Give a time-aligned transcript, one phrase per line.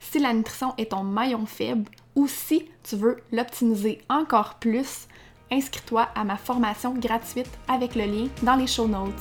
[0.00, 5.06] si la nutrition est ton maillon faible ou si tu veux l'optimiser encore plus,
[5.50, 9.12] inscris-toi à ma formation gratuite avec le lien dans les show notes.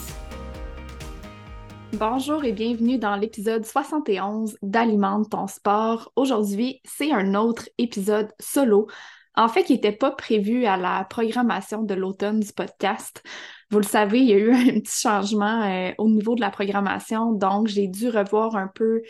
[1.93, 6.11] Bonjour et bienvenue dans l'épisode 71 d'Alimente ton sport.
[6.15, 8.87] Aujourd'hui, c'est un autre épisode solo.
[9.35, 13.23] En fait, qui n'était pas prévu à la programmation de l'automne du podcast.
[13.69, 16.49] Vous le savez, il y a eu un petit changement euh, au niveau de la
[16.49, 19.01] programmation, donc j'ai dû revoir un peu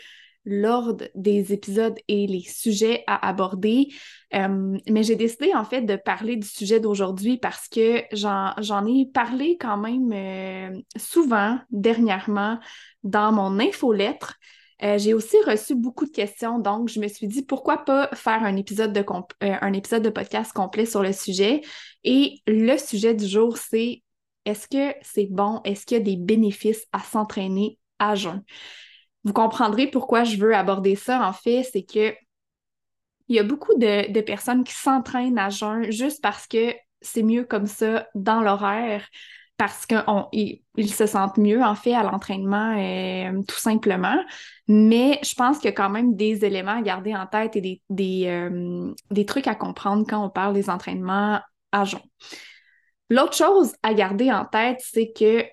[0.47, 3.89] l'ordre des épisodes et les sujets à aborder.
[4.33, 9.05] Euh, mais j'ai décidé en fait de parler du sujet d'aujourd'hui parce que j'en ai
[9.13, 12.59] parlé quand même euh, souvent dernièrement
[13.03, 14.35] dans mon infolettre.
[14.83, 18.43] Euh, j'ai aussi reçu beaucoup de questions, donc je me suis dit pourquoi pas faire
[18.43, 19.03] un épisode de,
[19.41, 21.61] un épisode de podcast complet sur le sujet.
[22.05, 24.03] Et le sujet du jour, c'est
[24.45, 28.43] est-ce que c'est bon, est-ce qu'il y a des bénéfices à s'entraîner à jeun?
[29.27, 32.15] Vous comprendrez pourquoi je veux aborder ça, en fait, c'est que
[33.27, 37.43] il y a beaucoup de, personnes qui s'entraînent à jeun juste parce que c'est mieux
[37.43, 39.05] comme ça dans l'horaire,
[39.57, 44.15] parce qu'ils se sentent mieux, en fait, à l'entraînement, euh, tout simplement.
[44.69, 47.61] Mais je pense qu'il y a quand même des éléments à garder en tête et
[47.61, 51.41] des, des, euh, des trucs à comprendre quand on parle des entraînements
[51.73, 51.99] à jeun.
[53.09, 55.43] L'autre chose à garder en tête, c'est que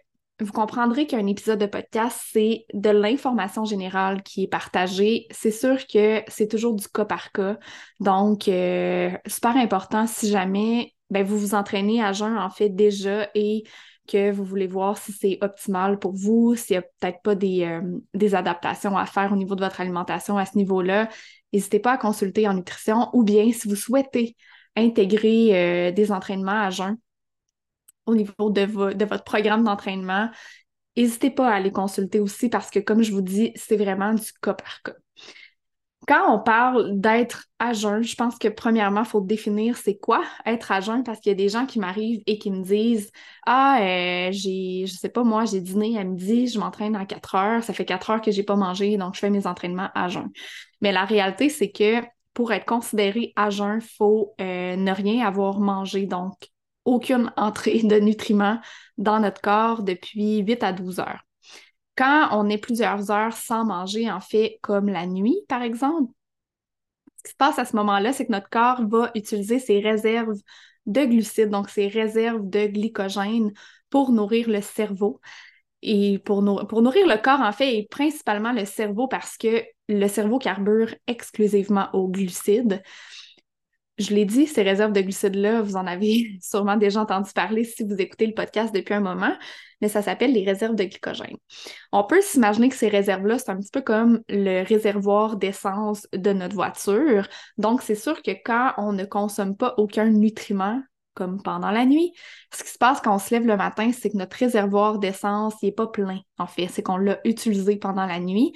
[0.41, 5.27] vous comprendrez qu'un épisode de podcast, c'est de l'information générale qui est partagée.
[5.31, 7.59] C'est sûr que c'est toujours du cas par cas.
[8.01, 13.29] Donc, euh, super important si jamais ben, vous vous entraînez à jeun, en fait, déjà
[13.35, 13.63] et
[14.09, 17.65] que vous voulez voir si c'est optimal pour vous, s'il n'y a peut-être pas des,
[17.65, 17.81] euh,
[18.13, 21.09] des, adaptations à faire au niveau de votre alimentation à ce niveau-là.
[21.53, 24.37] N'hésitez pas à consulter en nutrition ou bien si vous souhaitez
[24.77, 26.97] intégrer euh, des entraînements à jeun,
[28.07, 28.63] au niveau de,
[29.05, 30.31] votre programme d'entraînement,
[30.97, 34.33] n'hésitez pas à aller consulter aussi parce que, comme je vous dis, c'est vraiment du
[34.43, 34.95] cas par cas.
[36.07, 40.23] Quand on parle d'être à jeun, je pense que premièrement, il faut définir c'est quoi
[40.45, 43.11] être à jeun parce qu'il y a des gens qui m'arrivent et qui me disent
[43.47, 47.35] Ah, euh, j'ai, je sais pas, moi, j'ai dîné à midi, je m'entraîne à 4
[47.37, 50.09] heures, ça fait 4 heures que j'ai pas mangé, donc je fais mes entraînements à
[50.09, 50.29] jeun.
[50.83, 52.03] Mais la réalité, c'est que
[52.35, 56.05] pour être considéré à jeun, il faut euh, ne rien avoir mangé.
[56.05, 56.35] Donc,
[56.85, 58.61] aucune entrée de nutriments
[58.99, 61.25] dans notre corps depuis 8 à 12 heures.
[61.97, 66.13] Quand on est plusieurs heures sans manger, en fait, comme la nuit, par exemple,
[67.19, 70.37] ce qui se passe à ce moment-là, c'est que notre corps va utiliser ses réserves
[70.87, 73.53] de glucides, donc ses réserves de glycogène
[73.91, 75.21] pour nourrir le cerveau.
[75.83, 80.39] Et pour, nourrir le corps, en fait, et principalement le cerveau, parce que le cerveau
[80.39, 82.83] carbure exclusivement aux glucides
[83.99, 87.85] je l'ai dit, ces réserves de glucides-là, vous en avez sûrement déjà entendu parler si
[87.85, 89.35] vous écoutez le podcast depuis un moment,
[89.81, 91.37] mais ça s'appelle les réserves de glycogène.
[91.93, 96.33] On peut s'imaginer que ces réserves-là, c'est un petit peu comme le réservoir d'essence de
[96.33, 97.29] notre voiture.
[97.59, 100.81] Donc, c'est sûr que quand on ne consomme pas aucun nutriment,
[101.15, 102.13] comme pendant la nuit,
[102.53, 105.55] ce qui se passe quand on se lève le matin, c'est que notre réservoir d'essence
[105.63, 106.67] n'est pas plein, en fait.
[106.69, 108.53] C'est qu'on l'a utilisé pendant la nuit.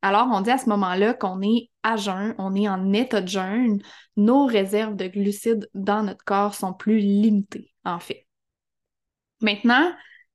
[0.00, 3.28] Alors, on dit à ce moment-là qu'on est à jeun, on est en état de
[3.28, 3.82] jeûne,
[4.16, 8.26] nos réserves de glucides dans notre corps sont plus limitées, en fait.
[9.40, 9.92] Maintenant,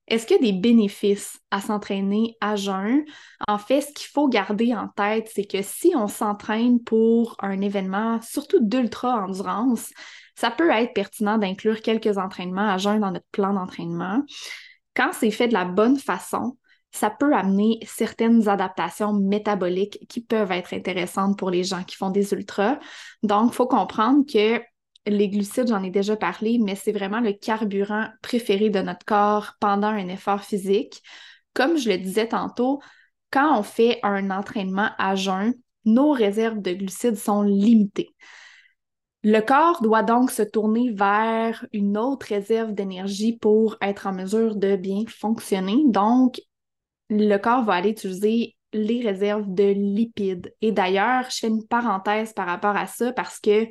[0.07, 3.05] Est-ce qu'il y a des bénéfices à s'entraîner à jeun?
[3.47, 7.61] En fait, ce qu'il faut garder en tête, c'est que si on s'entraîne pour un
[7.61, 9.91] événement, surtout d'ultra-endurance,
[10.35, 14.21] ça peut être pertinent d'inclure quelques entraînements à jeun dans notre plan d'entraînement.
[14.93, 16.57] Quand c'est fait de la bonne façon,
[16.93, 22.11] ça peut amener certaines adaptations métaboliques qui peuvent être intéressantes pour les gens qui font
[22.11, 22.77] des ultras.
[23.23, 24.61] Donc, il faut comprendre que
[25.05, 29.53] les glucides, j'en ai déjà parlé, mais c'est vraiment le carburant préféré de notre corps
[29.59, 31.01] pendant un effort physique.
[31.53, 32.79] Comme je le disais tantôt,
[33.31, 35.55] quand on fait un entraînement à jeun,
[35.85, 38.15] nos réserves de glucides sont limitées.
[39.23, 44.55] Le corps doit donc se tourner vers une autre réserve d'énergie pour être en mesure
[44.55, 45.81] de bien fonctionner.
[45.85, 46.39] Donc,
[47.19, 50.53] le corps va aller utiliser les réserves de lipides.
[50.61, 53.67] Et d'ailleurs, je fais une parenthèse par rapport à ça parce que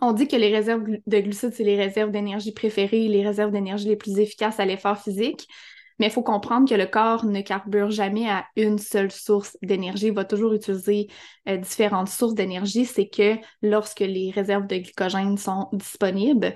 [0.00, 3.88] on dit que les réserves de glucides, c'est les réserves d'énergie préférées, les réserves d'énergie
[3.88, 5.48] les plus efficaces à l'effort physique.
[5.98, 10.08] Mais il faut comprendre que le corps ne carbure jamais à une seule source d'énergie.
[10.08, 11.06] Il va toujours utiliser
[11.48, 12.84] euh, différentes sources d'énergie.
[12.84, 16.54] C'est que lorsque les réserves de glycogène sont disponibles,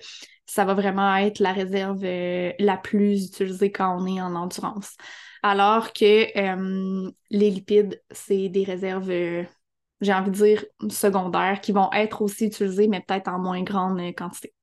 [0.49, 4.97] ça va vraiment être la réserve euh, la plus utilisée quand on est en endurance.
[5.45, 9.47] Alors que euh, les lipides, c'est des réserves
[10.01, 14.01] j'ai envie de dire, secondaires qui vont être aussi utilisés, mais peut-être en moins grande
[14.01, 14.55] euh, quantité.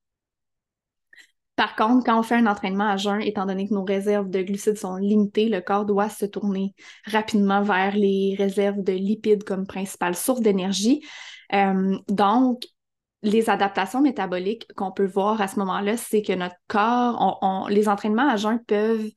[1.55, 4.41] Par contre, quand on fait un entraînement à jeun, étant donné que nos réserves de
[4.41, 6.73] glucides sont limitées, le corps doit se tourner
[7.05, 11.01] rapidement vers les réserves de lipides comme principale source d'énergie.
[11.53, 12.63] Euh, donc,
[13.21, 18.29] les adaptations métaboliques qu'on peut voir à ce moment-là, c'est que notre corps, les entraînements
[18.29, 19.09] à jeun peuvent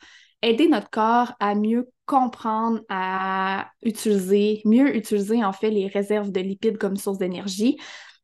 [0.43, 6.41] aider notre corps à mieux comprendre, à utiliser, mieux utiliser en fait les réserves de
[6.41, 7.77] lipides comme source d'énergie.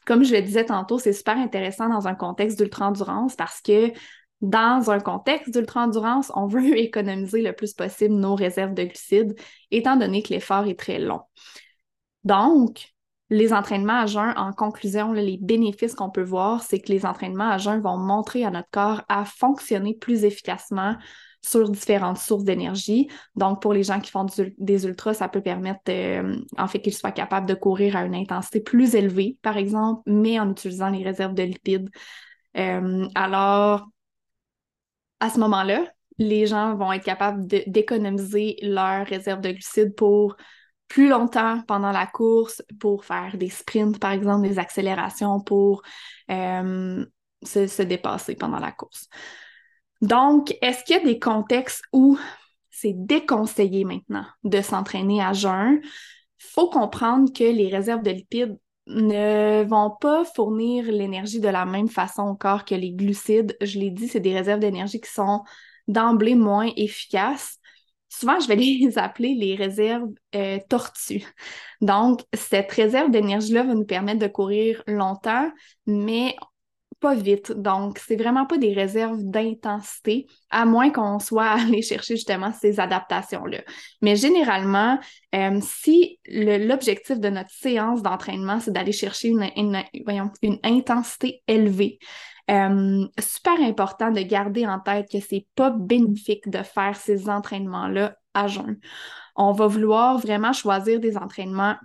[0.07, 3.93] Comme je le disais tantôt, c'est super intéressant dans un contexte d'ultra-endurance parce que
[4.41, 9.35] dans un contexte d'ultra-endurance, on veut économiser le plus possible nos réserves de glucides,
[9.71, 11.21] étant donné que l'effort est très long.
[12.25, 12.94] Donc,
[13.31, 17.51] les entraînements à jeun, en conclusion, les bénéfices qu'on peut voir, c'est que les entraînements
[17.51, 20.97] à jeun vont montrer à notre corps à fonctionner plus efficacement
[21.41, 23.09] sur différentes sources d'énergie.
[23.37, 24.27] Donc, pour les gens qui font
[24.59, 28.15] des ultras, ça peut permettre, euh, en fait, qu'ils soient capables de courir à une
[28.15, 31.91] intensité plus élevée, par exemple, mais en utilisant les réserves de lipides.
[32.57, 33.89] Euh, alors,
[35.21, 35.85] à ce moment-là,
[36.19, 40.37] les gens vont être capables d'économiser leurs réserves de glucides pour
[40.95, 45.83] plus longtemps pendant la course, pour faire des sprints, par exemple, des accélérations, pour
[46.31, 47.05] euh,
[47.43, 49.09] se, dépasser pendant la course.
[50.03, 52.17] Donc, est-ce qu'il y a des contextes où
[52.71, 55.81] c'est déconseillé maintenant de s'entraîner à jeun?
[56.39, 58.57] Faut comprendre que les réserves de lipides
[58.87, 63.57] ne vont pas fournir l'énergie de la même façon au corps que les glucides.
[63.61, 65.43] Je l'ai dit, c'est des réserves d'énergie qui sont
[65.89, 67.59] d'emblée moins efficaces.
[68.19, 71.25] Souvent, je vais les appeler les réserves euh, tortues.
[71.81, 75.51] Donc, cette réserve d'énergie-là va nous permettre de courir longtemps,
[75.87, 76.37] mais
[77.01, 77.53] pas vite.
[77.53, 82.81] Donc, c'est vraiment pas des réserves d'intensité, à moins qu'on soit allé chercher justement ces
[82.81, 83.59] adaptations-là.
[84.03, 84.99] Mais généralement,
[85.35, 89.83] euh, si l'objectif de notre séance d'entraînement, c'est d'aller chercher une,
[90.63, 91.99] intensité élevée,
[92.51, 98.17] euh, super important de garder en tête que c'est pas bénéfique de faire ces entraînements-là
[98.35, 98.79] à jeun.
[99.37, 101.77] On va vouloir vraiment choisir des entraînements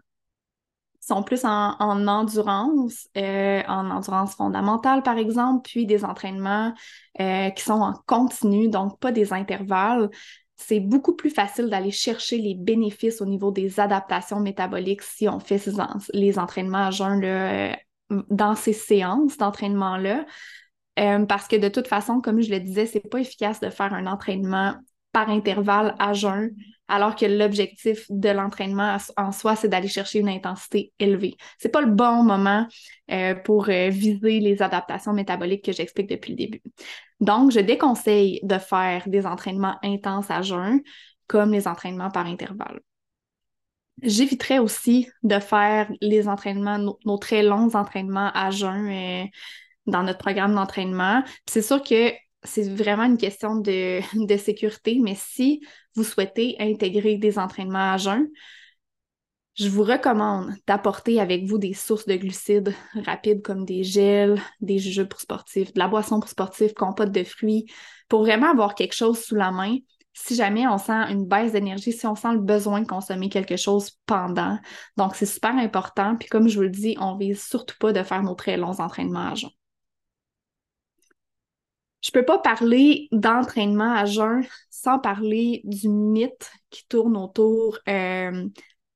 [1.10, 6.74] sont plus en, endurance, euh, en endurance fondamentale par exemple, puis des entraînements
[7.20, 10.10] euh, qui sont en continu, donc pas des intervalles.
[10.56, 15.40] C'est beaucoup plus facile d'aller chercher les bénéfices au niveau des adaptations métaboliques si on
[15.40, 15.62] fait
[16.14, 17.72] les entraînements à jeun euh,
[18.30, 20.26] dans ces séances d'entraînement-là.
[21.28, 24.06] parce que de toute façon, comme je le disais, c'est pas efficace de faire un
[24.06, 24.76] entraînement
[25.12, 26.52] par intervalle à jeun
[26.90, 31.38] alors que l'objectif de l'entraînement en soi, c'est d'aller chercher une intensité élevée.
[31.60, 32.68] C'est pas le bon moment
[33.12, 36.62] euh, pour euh, viser les adaptations métaboliques que j'explique depuis le début.
[37.20, 40.82] Donc, je déconseille de faire des entraînements intenses à jeun
[41.28, 42.80] comme les entraînements par intervalle.
[44.02, 49.26] J'éviterais aussi de faire les entraînements, nos, très longs entraînements à jeun euh,
[49.86, 51.24] dans notre programme d'entraînement.
[51.48, 54.02] C'est sûr que c'est vraiment une question de,
[54.38, 55.62] sécurité, mais si
[55.96, 58.28] vous souhaitez intégrer des entraînements à jeun,
[59.56, 62.74] je vous recommande d'apporter avec vous des sources de glucides
[63.06, 67.26] rapides comme des gels, des jujubes pour sportifs, de la boisson pour sportifs, compote de
[67.26, 67.66] fruits,
[68.08, 69.78] pour vraiment avoir quelque chose sous la main
[70.14, 73.58] si jamais on sent une baisse d'énergie, si on sent le besoin de consommer quelque
[73.58, 74.60] chose pendant.
[74.98, 76.16] Donc, c'est super important.
[76.18, 78.80] Puis comme je vous le dis, on vise surtout pas de faire nos très longs
[78.80, 79.50] entraînements à jeun.
[82.02, 88.48] Je peux pas parler d'entraînement à jeun sans parler du mythe qui tourne autour euh,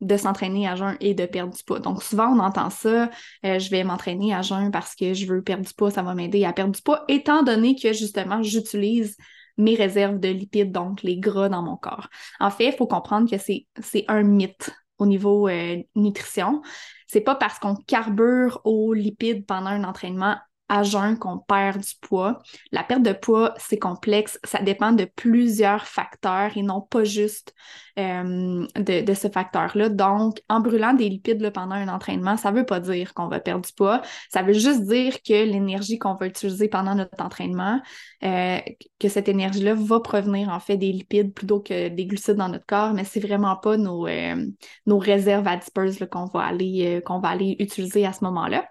[0.01, 1.79] de s'entraîner à jeun et de perdre du poids.
[1.79, 3.10] Donc souvent on entend ça,
[3.45, 6.13] euh, je vais m'entraîner à jeun parce que je veux perdre du poids, ça va
[6.15, 9.17] m'aider à perdre du poids, étant donné que justement j'utilise
[9.57, 12.10] mes réserves de lipides, donc les gras dans mon corps.
[12.39, 16.62] En fait, il faut comprendre que c'est un mythe au niveau euh, nutrition.
[17.07, 20.38] C'est pas parce qu'on carbure aux lipides pendant un entraînement
[20.70, 22.41] à jeun qu'on perd du poids.
[22.72, 24.39] La perte de poids, c'est complexe.
[24.43, 27.53] Ça dépend de plusieurs facteurs et non pas juste
[28.00, 29.89] euh, de, ce facteur-là.
[29.89, 33.39] Donc, en brûlant des lipides pendant un entraînement, ça ne veut pas dire qu'on va
[33.39, 34.01] perdre du poids.
[34.32, 37.82] Ça veut juste dire que l'énergie qu'on va utiliser pendant notre entraînement,
[38.24, 38.60] euh,
[39.00, 42.65] que cette énergie-là va provenir en fait des lipides plutôt que des glucides dans notre
[42.65, 44.46] corps, mais c'est vraiment pas nos, euh,
[44.86, 48.65] nos réserves adipeuses qu'on va aller qu'on va aller utiliser à ce moment-là.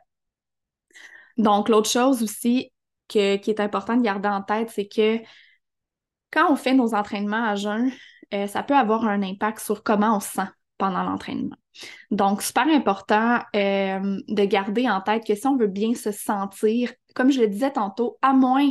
[1.42, 2.72] Donc, l'autre chose aussi
[3.08, 5.18] qui est important de garder en tête, c'est que
[6.30, 7.92] quand on fait nos entraînements à jeun,
[8.32, 11.56] euh, ça peut avoir un impact sur comment on se sent pendant l'entraînement.
[12.10, 16.92] Donc, super important euh, de garder en tête que si on veut bien se sentir,
[17.14, 18.70] comme je le disais tantôt, à moins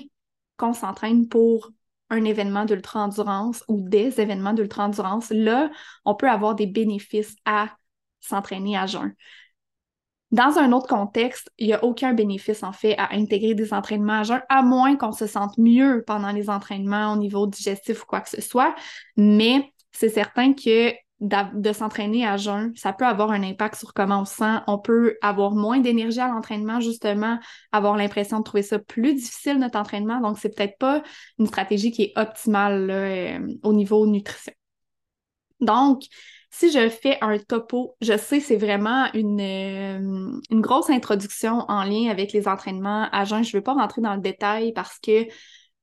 [0.58, 1.70] qu'on s'entraîne pour
[2.10, 5.70] un événement d'ultra-endurance ou des événements d'ultra-endurance, là,
[6.06, 7.70] on peut avoir des bénéfices à
[8.20, 9.14] s'entraîner à jeun.
[10.32, 14.20] Dans un autre contexte, il n'y a aucun bénéfice en fait à intégrer des entraînements
[14.20, 18.06] à jeun, à moins qu'on se sente mieux pendant les entraînements au niveau digestif ou
[18.06, 18.74] quoi que ce soit.
[19.18, 24.22] Mais c'est certain que de s'entraîner à jeun, ça peut avoir un impact sur comment
[24.22, 24.58] on se sent.
[24.66, 27.38] On peut avoir moins d'énergie à l'entraînement, justement,
[27.72, 30.20] avoir l'impression de trouver ça plus difficile, notre entraînement.
[30.20, 31.04] Donc, c'est peut-être pas
[31.38, 34.54] une stratégie qui est optimale euh, au niveau nutrition.
[35.60, 36.06] Donc,
[36.52, 41.84] si je fais un topo, je sais c'est vraiment une, euh, une grosse introduction en
[41.84, 43.44] lien avec les entraînements à jeun.
[43.44, 45.28] Je ne veux pas rentrer dans le détail parce que,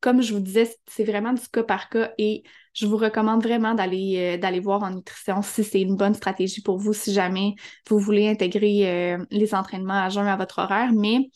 [0.01, 2.43] comme je vous disais, c'est vraiment du cas par cas et
[2.75, 6.79] je vous recommande vraiment d'aller euh, voir en nutrition si c'est une bonne stratégie pour
[6.79, 7.55] vous, si jamais
[7.89, 10.93] vous voulez intégrer euh, les entraînements à jeun à votre horaire.
[10.93, 11.31] Mais il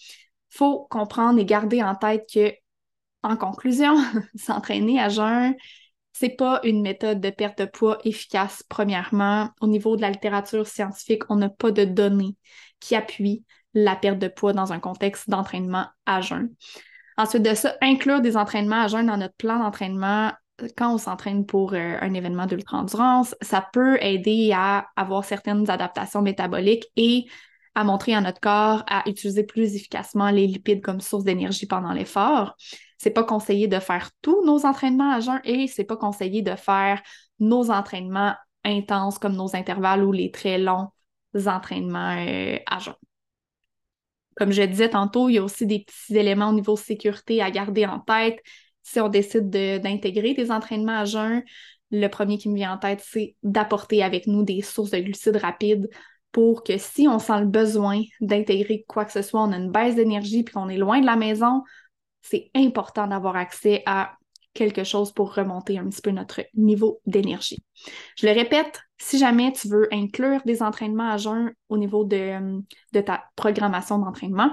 [0.51, 2.53] faut comprendre et garder en tête que,
[3.23, 3.97] en conclusion,
[4.37, 5.55] s'entraîner à jeun,
[6.13, 9.51] c'est pas une méthode de perte de poids efficace, premièrement.
[9.61, 12.37] Au niveau de la littérature scientifique, on n'a pas de données
[12.81, 16.51] qui appuient la perte de poids dans un contexte d'entraînement à jeun.
[17.17, 20.33] Ensuite de ça, inclure des entraînements à jeun dans notre plan d'entraînement
[20.77, 26.23] quand on s'entraîne pour euh, un événement d'ultra-endurance, ça peut aider à avoir certaines adaptations
[26.23, 27.27] métaboliques et
[27.75, 31.93] à montrer à notre corps à utiliser plus efficacement les lipides comme source d'énergie pendant
[31.93, 32.55] l'effort.
[33.03, 36.55] C'est pas conseillé de faire tous nos entraînements à jeun et c'est pas conseillé de
[36.55, 37.03] faire
[37.41, 40.87] nos entraînements intenses comme nos intervalles ou les très longs
[41.35, 42.95] entraînements euh, à jeun.
[44.37, 47.51] Comme je disais tantôt, il y a aussi des petits éléments au niveau sécurité à
[47.51, 48.39] garder en tête.
[48.85, 51.43] Si on décide d'intégrer des entraînements à jeun,
[51.91, 55.39] le premier qui me vient en tête, c'est d'apporter avec nous des sources de glucides
[55.39, 55.91] rapides
[56.31, 59.73] pour que si on sent le besoin d'intégrer quoi que ce soit, on a une
[59.73, 61.65] baisse d'énergie puis qu'on est loin de la maison,
[62.23, 64.17] c'est important d'avoir accès à
[64.55, 67.63] quelque chose pour remonter un petit peu notre niveau d'énergie.
[68.17, 72.61] Je le répète, si jamais tu veux inclure des entraînements à jeun au niveau de,
[72.93, 74.53] de ta programmation d'entraînement,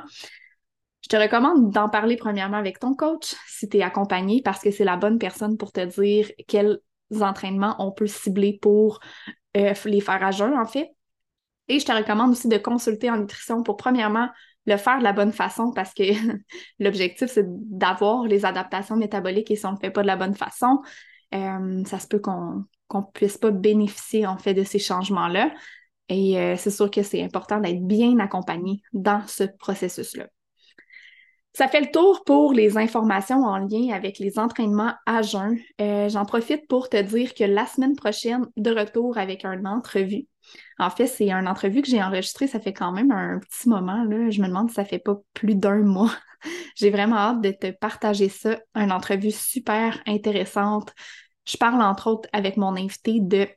[1.02, 4.72] je te recommande d'en parler premièrement avec ton coach si tu es accompagné parce que
[4.72, 6.80] c'est la bonne personne pour te dire quels
[7.22, 9.00] entraînements on peut cibler pour
[9.58, 10.92] euh, les faire à jeun en fait.
[11.68, 14.30] Et je te recommande aussi de consulter en nutrition pour premièrement
[14.70, 16.04] le faire de la bonne façon parce que
[16.80, 20.16] l'objectif, c'est d'avoir les adaptations métaboliques et si on ne le fait pas de la
[20.16, 20.82] bonne façon,
[21.34, 25.52] euh, ça se peut qu'on ne puisse pas bénéficier en fait de ces changements-là.
[26.10, 30.28] Et euh, c'est sûr que c'est important d'être bien accompagné dans ce processus-là.
[31.54, 35.58] Ça fait le tour pour les informations en lien avec les entraînements à jeun.
[35.82, 40.28] Euh, j'en profite pour te dire que la semaine prochaine, de retour avec une entrevue.
[40.78, 44.04] En fait, c'est une entrevue que j'ai enregistrée, ça fait quand même un petit moment.
[44.04, 44.30] Là.
[44.30, 46.12] Je me demande si ça fait pas plus d'un mois.
[46.76, 48.60] j'ai vraiment hâte de te partager ça.
[48.76, 50.94] Une entrevue super intéressante.
[51.46, 53.48] Je parle entre autres avec mon invité de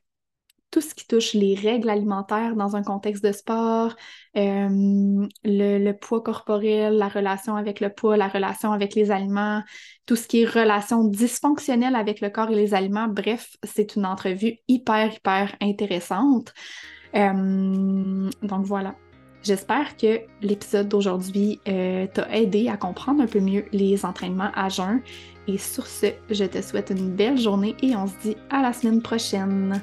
[0.72, 3.94] tout ce qui touche les règles alimentaires dans un contexte de sport,
[4.36, 9.62] euh, le, poids corporel, la relation avec le poids, la relation avec les aliments,
[10.06, 13.06] tout ce qui est relation dysfonctionnelle avec le corps et les aliments.
[13.06, 16.54] Bref, c'est une entrevue hyper, hyper intéressante.
[17.14, 18.96] Euh, donc voilà.
[19.42, 24.70] J'espère que l'épisode d'aujourd'hui euh, t'a aidé à comprendre un peu mieux les entraînements à
[24.70, 25.02] jeun.
[25.48, 28.72] Et sur ce, je te souhaite une belle journée et on se dit à la
[28.72, 29.82] semaine prochaine.